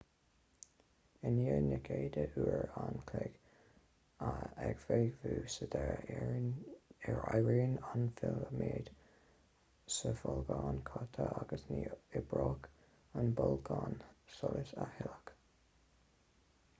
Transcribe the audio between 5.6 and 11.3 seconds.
deireadh éiríonn an filiméad sa bholgán caite